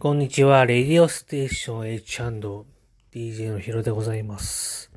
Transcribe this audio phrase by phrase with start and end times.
[0.00, 0.64] こんにちは。
[0.64, 4.90] レディオステーション H&DJ のヒロでございます。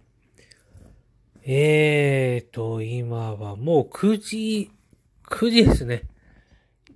[1.43, 4.71] えーと、今はもう9時、
[5.25, 6.03] 9時ですね。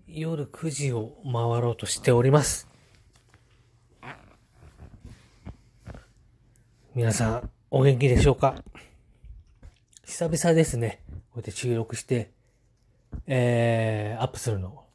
[0.07, 2.69] 夜9時を回ろうとしております。
[6.95, 8.55] 皆さん、お元気でしょうか？
[10.05, 11.01] 久々ですね。
[11.09, 12.31] こうやって収録して、
[13.25, 14.86] えー、アップするの。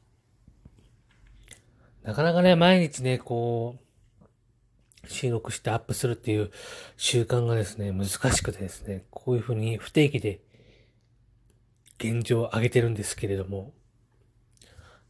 [2.02, 6.50] なかなかね、毎日ね、こう、収録してアップするっていう
[6.96, 10.40] 習慣がですね、難しくてですね、こういうふうに不定期で
[11.98, 13.72] 現状を上げてるんですけれども、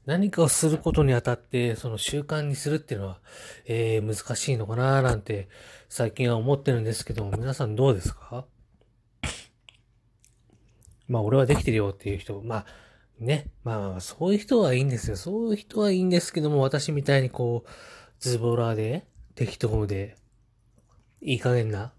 [0.05, 3.21] 何かをすることにあたって、その習慣にするっていうのは、
[3.67, 5.49] えー、難しいのかななんて
[5.89, 8.45] 最近は思ってるんですけども、皆さんどうですか？
[11.07, 12.67] まあ俺はできてるよっていう人、まあ
[13.19, 15.17] ね、まあそういう人はいいんですよ。
[15.17, 17.71] そういう人はいいんですけども、私みたいにこう、
[18.21, 20.17] ズボラで、適当で、
[21.21, 21.93] いい加減な、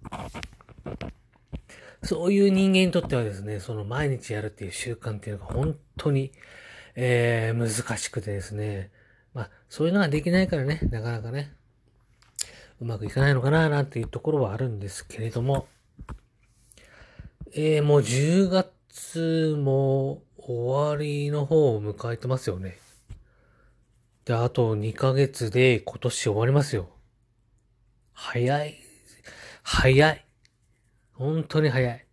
[2.03, 6.31] そういう人間にとってはですね、その毎日やるっていう習慣っていうのが本当に、
[6.95, 8.91] えー、難しくてですね、
[9.34, 11.53] まあそういうのができないからね、なかなかね、
[12.81, 15.67] うまくいかないのかななんていうところはあるんですけれども、
[17.53, 22.77] えー、もう10月も終わりの方を迎えてますよね。
[24.25, 26.89] で、あと2ヶ月で今年終わりますよ。
[28.11, 28.77] 早い。
[29.63, 30.25] 早い。
[31.13, 32.05] 本当に早い。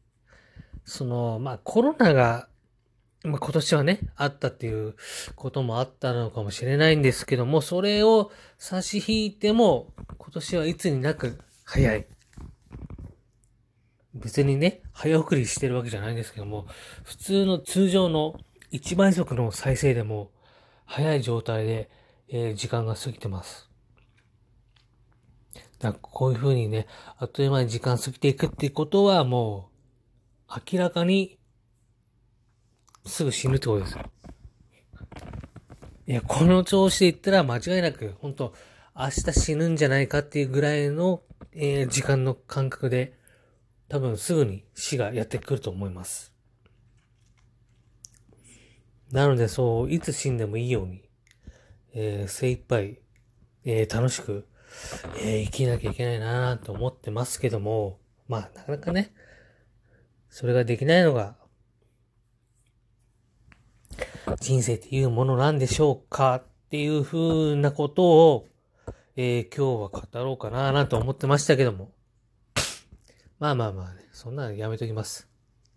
[0.84, 2.48] その、まあコロナが、
[3.24, 4.94] まあ、今年はね、あったっていう
[5.34, 12.06] こともあったのかもしれないんですけども、それを差し引いても、今年はいつになく早い。
[14.14, 16.66] 別にね、早送りしてるわけじゃないんですけども、
[17.04, 18.34] 普通の通常の
[18.72, 20.30] 1倍速の再生でも、
[20.84, 21.90] 早い状態で、
[22.28, 23.68] えー時間が過ぎてます。
[25.78, 26.86] だからこういう風にね、
[27.18, 29.70] あっという間に時間過ぎていくっていうことはも
[30.48, 31.38] う、明らかに、
[33.06, 33.98] すぐ死ぬってことです。
[36.06, 38.52] いや、この調子で言ったら間違いなく、本当
[38.96, 41.22] 明日死ぬんじゃないかっていうぐらいの、
[41.52, 43.19] えー時間の感覚で、
[43.90, 46.32] 多分すぐに死がやってくると思います。
[49.10, 51.02] なのでそう、いつ死んでもいいように、
[51.92, 53.00] えー精一杯、
[53.64, 54.46] えー楽しく、
[55.20, 57.98] えー生きなきゃいけないなと思ってますけども、
[58.28, 59.12] まあ、なかなかね、
[60.28, 61.34] それができないのが、
[64.38, 68.48] 人生っていうものなんでしょうかっていう風なことを、
[69.16, 71.90] えー今日は語ろうかななんて思ってましたけども。
[73.40, 75.26] まあまあまあね、そんなのやめときます。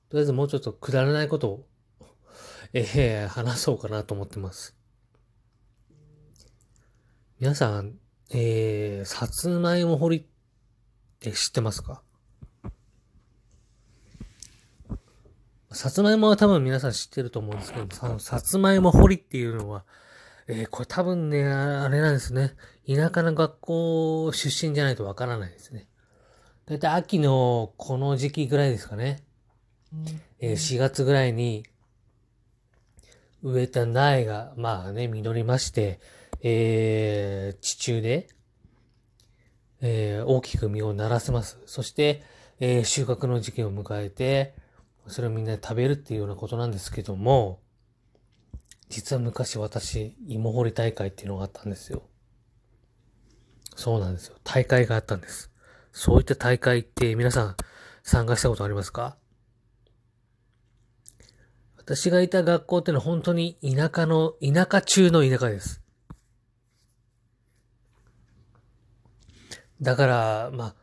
[0.09, 1.66] とりあえずもうちょっとくだらないことを、
[2.74, 4.75] えー話そうかなと思ってます。
[7.40, 7.94] 皆さん、
[8.31, 10.23] えー、さつまいも掘りっ
[11.19, 12.03] て知ってますか？
[15.72, 19.85] さつまいもは多分皆さん知ってると思うんですけど、ささつまいも掘りっていうのは、
[20.47, 22.56] えーこれ多分ね、ああれなんですね。
[22.85, 25.88] 田舎の学校出身じゃないとわからないですね。
[26.66, 29.24] だいたい秋のこの時期ぐらいですかね。
[30.40, 31.66] えー4月ぐらいに
[33.41, 36.00] 植えた苗が、まあね、実りまして、
[36.41, 38.29] えー地中で、
[39.81, 41.59] えー大きく実をならせます。
[41.66, 42.23] そして、
[42.59, 44.56] えー収穫の時期を迎えて、
[45.07, 47.59] それをみんなで食べるっていうようなことなんですけども、
[48.88, 52.03] 実は昔私、芋掘り大会っていうのがあったんですよ。
[53.75, 54.38] そうなんですよ。
[54.46, 55.53] 大会があったんです。
[55.93, 57.55] そういった大会って皆さん
[58.01, 59.15] 参加したことありますか？
[61.77, 65.81] 私がいた学校ってのは本当に田舎の、田舎中の田舎です。
[69.81, 70.75] だから、まあ、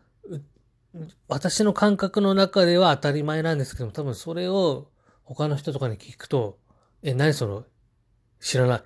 [1.26, 4.90] 私の感覚の中では当たり前なんですけども、多分それを
[5.24, 6.58] 他の人とかに聞くと、
[7.02, 7.64] え、何その、
[8.38, 8.82] 知らない。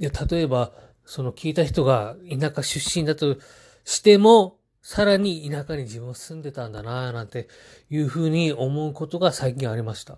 [0.00, 0.72] いや、例えば、
[1.06, 3.38] その聞いた人が田舎出身だと
[3.84, 4.57] しても、
[4.88, 7.46] さらに田舎に自分は住んでたんだなぁなんて
[7.90, 10.16] いうふうに思うことが最近ありました。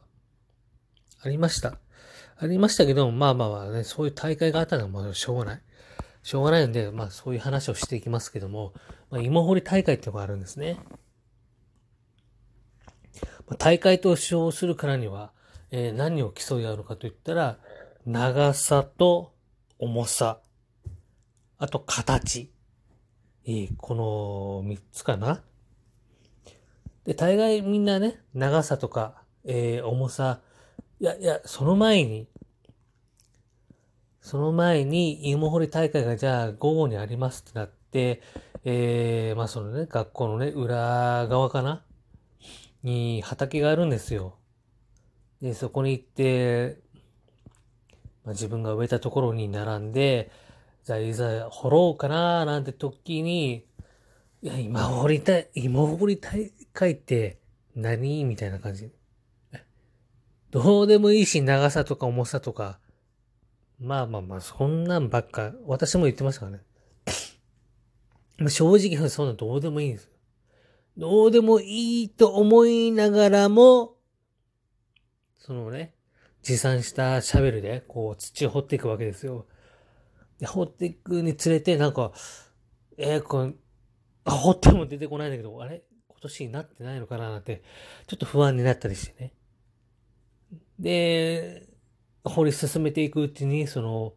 [1.20, 1.78] ありました。
[2.36, 5.62] ありましたけど、まあまあまあね、そういう大会があったのはまあしょうがない。
[6.22, 8.72] しょうがないんで、まあそういう話をしていきますけども、
[9.10, 10.78] まあ、芋掘り大会ってのがあるんですね。
[13.48, 15.32] まあ大会と称するからには、
[15.72, 17.58] えー何を競い合うのかといったら、
[18.06, 19.32] 長さと
[19.80, 20.38] 重さ、
[21.58, 22.52] あと形。
[23.44, 25.42] えーこの3つかな。
[27.04, 30.40] で、大概みんなね、長さとか、えー重さ、
[31.00, 32.28] いやいや、その前に、
[34.20, 38.22] その前に芋掘り大会がじゃあ午後にありますってなって、
[38.64, 41.82] えー、まあそのね、学校のね、裏側かな？
[42.82, 44.36] に畑があるんですよ。
[45.40, 46.78] で、そこに行って、
[48.24, 50.30] まあ、自分が植えたところに並んで、
[50.84, 53.66] じゃあいざ掘ろうかななんて時に、
[54.42, 57.38] いや、今掘りたい、今掘り大会って
[57.74, 58.90] 何みたいな感じ。
[60.50, 62.80] どうでもいいし、長さとか重さとか。
[63.78, 66.64] まあまあまあ、そんなんばっか、私も言ってましたからね。
[68.48, 70.10] 正直そんなどうでもいいんですよ。
[70.96, 73.96] どうでもいいと思いながらも、
[75.38, 75.94] そのね、
[76.42, 79.46] 持参したシャベルで、こう、土を掘っていくわけですよ。
[80.40, 82.12] で、掘っていくにつれて、なんか、
[82.96, 83.52] えー、これ、
[84.24, 85.82] あ、掘っても出てこないんだけど、あれ？
[86.08, 87.62] 今年になってないのかななんて、
[88.06, 89.32] ちょっと不安になったりしてね。
[90.78, 91.66] で、
[92.24, 94.14] 掘り進めていくうちに、その、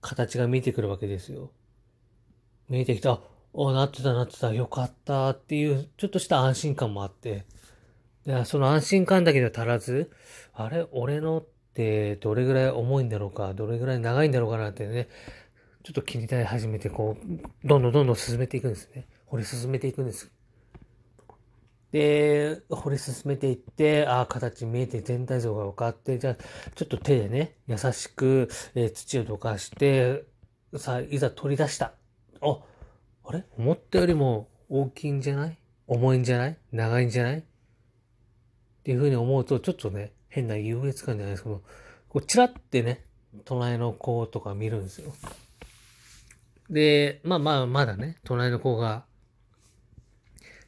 [0.00, 1.50] 形が見えてくるわけですよ。
[2.68, 3.20] 見えてきた、
[3.52, 7.46] お、なってたなってた、よかったっていう、ちょっとした安心感もあって、
[8.26, 10.10] でその安心感だけでは足らず、
[10.52, 14.58] あれ、俺のってどれぐらい重いんだろうか、どれぐらい長いんだろうか？
[14.58, 15.08] なってね、
[15.84, 19.06] ちょっと気になり始めて、こう、どんどんどんどん進めていくんですね。
[19.26, 20.30] 掘り進めていくんです。
[21.92, 26.34] で、掘り進めていって、ああ、形見えて全体像が分かって、じゃあ、
[26.74, 30.24] ちょっと手でね、優しく、えー、土をどかして、
[30.76, 31.94] さあ、いざ取り出した。
[32.42, 32.58] あ、
[33.24, 33.44] あれ？
[33.56, 35.58] 思ったよりも大きいんじゃない？
[35.86, 36.58] 重いんじゃない？
[36.72, 37.38] 長いんじゃない？
[37.38, 37.42] っ
[38.84, 41.62] ていうふうに思うと、ちょっとね、変な優越感じゃないですけど、
[42.10, 43.02] こう、チラってね、
[43.46, 45.14] 隣の子とか見るんですよ。
[46.70, 49.04] で、まあまあ、まだね、隣の子が、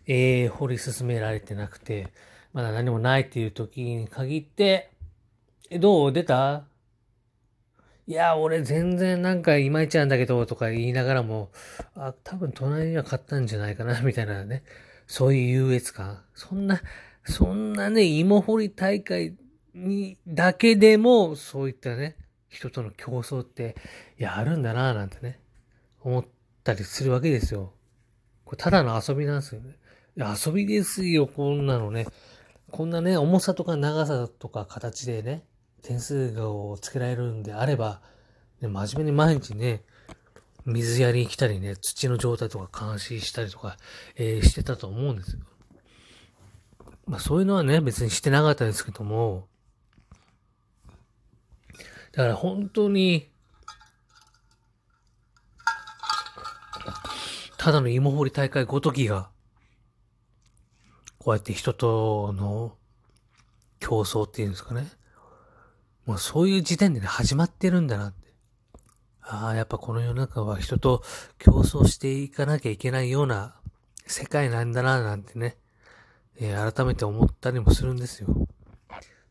[0.06, 2.08] えー、掘り進められてなくて、
[2.52, 4.90] まだ何もないっていう時に限って、
[5.70, 6.12] え、どう？
[6.12, 6.64] 出た？
[8.06, 11.52] いや、俺全然なんかいまいちなんだけど、とか言いながらも、
[11.94, 14.64] あ、多分隣には買ったんじゃないかな、みたいなね。
[15.06, 16.24] そういう優越感。
[16.34, 16.80] そんな、
[17.24, 19.36] そんなね、芋掘り大会
[19.74, 22.16] に、だけでも、そういったね、
[22.48, 23.76] 人との競争って、
[24.18, 25.38] いや、あるんだな、なんてね、
[26.02, 26.24] 思っ
[26.64, 27.72] たりするわけですよ。
[28.44, 29.76] これただの遊びなんですよね。
[30.16, 32.06] 遊びですよ、こんなのね。
[32.70, 35.44] こんなね、重さとか長さとか形でね、
[35.82, 38.00] 点数をつけられるんであれば、
[38.60, 39.82] ね、真面目に毎日ね、
[40.66, 43.76] 水やりに来たりね、土の状態とか監視したりとか、
[44.16, 45.40] えー、してたと思うんですよ。
[47.06, 49.48] まあそういうのはね、別にしてなかったですけども、
[52.12, 53.30] だから本当に、
[57.70, 59.30] ただの芋掘り大会ごときが、
[61.18, 62.76] こうやって人との
[63.78, 64.88] 競争っていうんですかね。
[66.04, 68.34] もうそういう時点でね、始まってるんだなって。
[69.20, 71.04] ああ、やっぱこの世の中は人と
[71.38, 73.54] 競争していかなきゃいけないような
[74.04, 75.56] 世界なんだな、なんてね、
[76.40, 78.48] えー、改めて思ったりもするんですよ。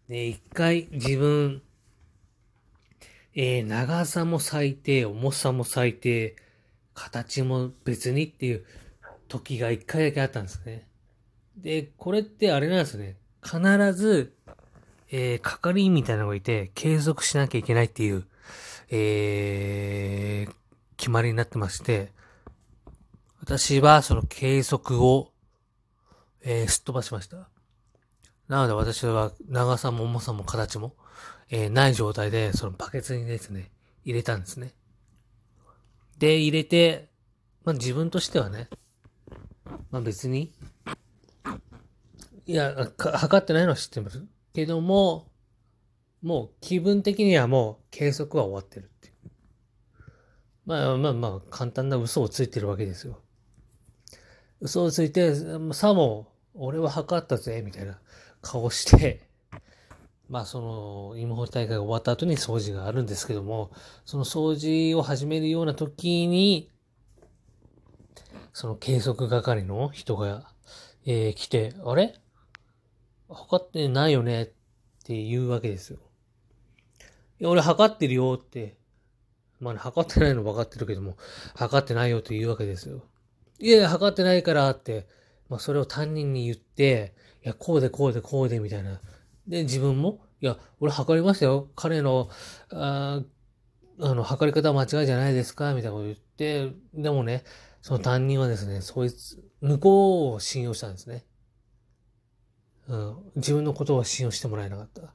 [0.08, 1.62] で、一回自分、
[3.36, 6.38] えー、長さも最低、重さも最低、
[7.00, 8.66] 形も別にっていう
[9.30, 10.86] 時が一回だけあったんですね。
[11.56, 13.16] で、これってあれなんですね。
[13.42, 13.62] 必
[13.94, 14.34] ず、
[15.10, 18.26] えー、係員みたいなのがいて、継続しなきゃいけないっていう、
[18.90, 20.54] えー、
[20.98, 22.12] 決まりになってまして、
[23.40, 25.32] 私はその計測を、
[26.44, 27.48] えー、すっ飛ばしました。
[28.50, 30.96] なので私は長さも重さも形も、
[31.50, 33.72] えー、ない状態で、そのバケツにですね、
[34.04, 34.74] 入れたんですね。
[36.20, 37.10] で、入れて、
[37.64, 38.70] まあ自分としてはね、
[39.90, 40.54] まあ別に、
[42.46, 44.24] いや、測ってないのは知ってます。
[44.54, 45.32] けども、
[46.22, 49.14] もう気分的にはもう計測は終わってるっていう。
[50.66, 53.22] まあまあまあ、簡単な嘘をついてるわけですよ。
[54.60, 55.34] 嘘をついて、
[55.74, 58.00] さも、俺は測ったぜ、みたいな
[58.42, 59.29] 顔して、
[60.30, 63.72] まあその、芋掘り大会が終わった後に掃除があるんですけども、
[64.06, 66.70] その掃除を始めるような時に、
[68.54, 70.52] その計測係の人が、
[71.06, 72.14] えー、来て、あれ？
[73.28, 74.44] 測ってないよね？
[74.44, 74.46] っ
[75.04, 75.98] て言うわけですよ。
[77.40, 78.78] いや、俺測ってるよって。
[79.60, 81.18] まあね、測ってないの分かってるけども、
[81.56, 83.02] 測ってないよって言うわけですよ。
[83.60, 85.08] いやいや、測ってないからって、
[85.50, 89.02] まあそれを担任に言って、いや、こうでこうでこうでみたいな。
[89.50, 91.70] で、自分も、いや、俺測りましたよ。
[91.76, 92.30] 彼の、
[92.72, 93.22] あ
[94.00, 95.74] あの、測り方間違いじゃないですか？
[95.74, 97.44] みたいなこと言って、でもね、
[97.82, 101.26] その担任はですね、そいつ、向こうを信用したんですね。
[102.88, 105.14] うん、自分のことは信用してもらえなかった。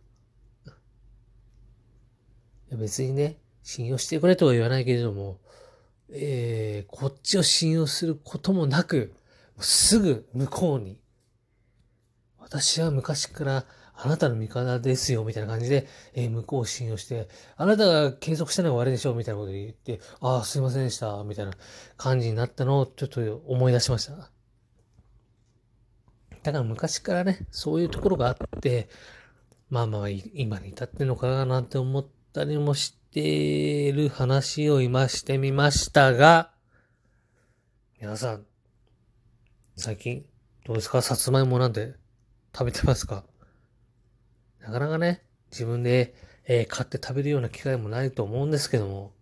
[2.77, 5.41] 別にね、信用してくれとは言わないけれども、
[6.11, 9.15] えー、こっちを信用することもなく、
[9.61, 11.01] すぐ向こうに、
[12.39, 13.65] 私は昔から
[13.97, 21.53] あなたの味方ですよ、みたいな感じで、えー、向こうを信用して、あなたが継続したのが悪いでしょう、みたいなこと言って、ああ、すいませんでした、みたいな
[21.97, 24.31] 感じになったのをちょっと思い出しました。
[26.43, 28.89] だから昔からね、そういうところがあって、
[29.71, 36.51] まあまあ、今に至ってんのかななんて思ったりもしてる話を今してみましたが、
[38.01, 38.45] 皆さん、
[39.77, 40.27] 最近、
[40.67, 41.01] どうですか？
[41.01, 41.95] さつまいもなんて
[42.53, 43.25] 食べてますか？
[44.65, 46.15] なかなかね、自分で、
[46.47, 49.13] えー、買って食べるような機会もないと思うんですけども、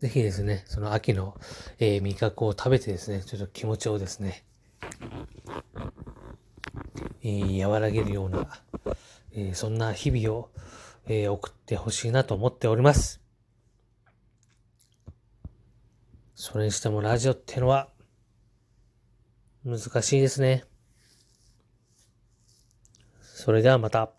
[0.00, 1.40] ぜひですね、その秋の、
[1.78, 4.44] えー、味覚を食べてですね、ちょっと気持ちをですね、
[7.22, 8.48] えー、和らげるような、
[9.32, 10.50] えー、そんな日々を、
[11.06, 13.20] えー、送ってほしいなと思っております。
[16.34, 17.90] それにしてもラジオってのは
[19.64, 20.64] 難しいですね。
[23.38, 24.17] それではまた。